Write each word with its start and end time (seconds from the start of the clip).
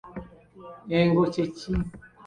Engo 0.97 1.23
kye 1.33 1.45
ki? 1.57 1.69